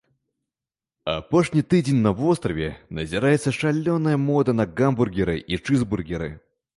[1.11, 2.69] Апошні тыдзень на востраве
[2.99, 6.29] назіраецца шалёная мода на гамбургеры і чызбургеры.